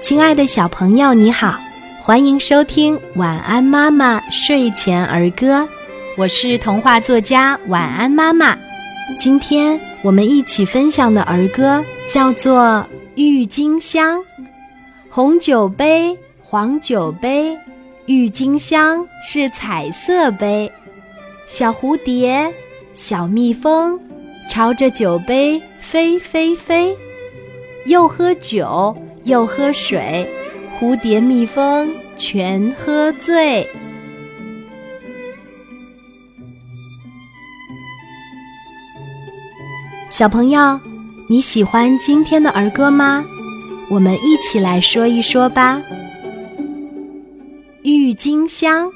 [0.00, 1.60] 亲爱的小朋友，你好，
[2.00, 5.60] 欢迎收听《晚安妈妈睡前儿歌》，
[6.16, 8.56] 我是童话作家晚安妈妈。
[9.18, 12.62] 今天我们一起分享的儿歌叫做
[13.14, 14.18] 《郁金香》。
[15.10, 17.56] 红酒杯，黄酒杯，
[18.06, 20.70] 郁金香是彩色杯。
[21.46, 22.52] 小蝴蝶，
[22.94, 24.00] 小蜜蜂，
[24.48, 26.96] 朝着酒杯飞飞飞，
[27.84, 28.96] 又喝酒。
[29.24, 30.28] 又喝水，
[30.78, 33.68] 蝴蝶、蜜蜂全喝醉。
[40.08, 40.80] 小朋友，
[41.28, 43.24] 你喜欢今天的儿歌吗？
[43.90, 45.80] 我们一起来说一说吧。
[47.82, 48.90] 郁金香，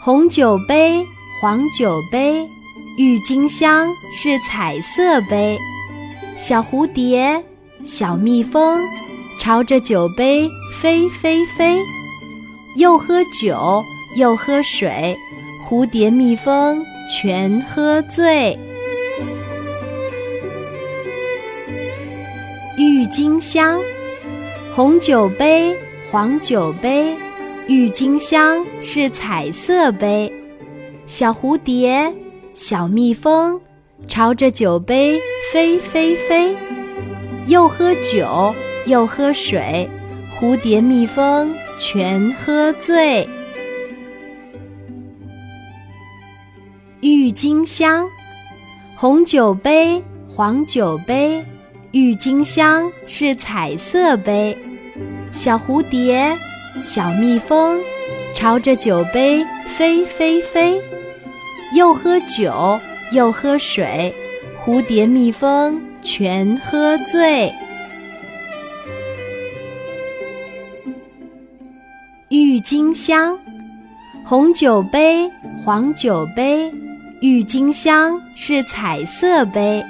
[0.00, 1.04] 红酒杯，
[1.40, 2.48] 黄酒杯，
[2.96, 5.58] 郁金香是彩色杯。
[6.36, 7.44] 小蝴蝶，
[7.84, 8.82] 小蜜蜂。
[9.38, 10.48] 朝着酒杯
[10.80, 11.78] 飞飞飞，
[12.76, 13.82] 又喝酒
[14.16, 15.16] 又喝水，
[15.68, 18.56] 蝴蝶蜜蜂全喝醉。
[22.78, 23.80] 郁金香，
[24.72, 25.76] 红酒杯，
[26.10, 27.14] 黄酒杯，
[27.66, 30.32] 郁金香是彩色杯。
[31.04, 32.14] 小蝴蝶，
[32.54, 33.60] 小蜜蜂，
[34.06, 35.20] 朝着酒杯
[35.52, 36.56] 飞飞飞，
[37.46, 38.54] 又喝酒。
[38.86, 39.88] 又喝水，
[40.34, 43.28] 蝴蝶、蜜蜂全喝醉。
[47.00, 48.06] 郁金香，
[48.96, 51.44] 红酒杯，黄酒杯，
[51.92, 54.56] 郁金香是彩色杯。
[55.30, 56.36] 小蝴蝶，
[56.82, 57.78] 小蜜蜂，
[58.34, 60.80] 朝着酒杯飞飞飞，
[61.74, 62.80] 又喝酒，
[63.12, 64.14] 又喝水，
[64.58, 67.52] 蝴蝶、蜜蜂全喝醉。
[72.52, 73.38] 郁金香，
[74.26, 75.26] 红酒杯，
[75.64, 76.70] 黄酒杯，
[77.22, 79.82] 郁金香是彩色杯。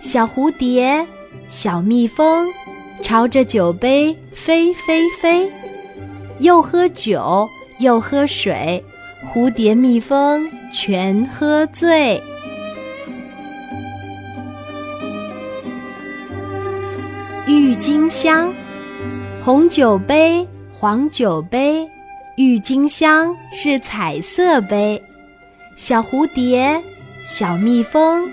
[0.00, 1.06] 小蝴蝶，
[1.48, 2.48] 小蜜蜂，
[3.02, 5.52] 朝着酒杯飞飞飞，
[6.38, 7.46] 又喝酒
[7.78, 8.82] 又喝水，
[9.26, 12.18] 蝴蝶、蜜蜂全喝醉。
[17.46, 18.50] 郁金香，
[19.42, 20.48] 红酒杯。
[20.82, 21.88] 黄酒杯，
[22.34, 25.00] 郁金香是彩色杯。
[25.76, 26.82] 小蝴蝶，
[27.24, 28.28] 小蜜蜂，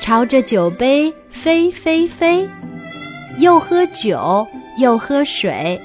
[0.00, 2.46] 朝着酒杯飞飞飞，
[3.38, 5.80] 又喝酒又喝水，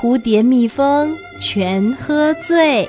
[0.00, 2.88] 蝴蝶、蜜蜂全喝醉。